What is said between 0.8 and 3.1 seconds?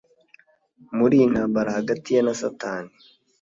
muriyi ntambara hagati ye na Satani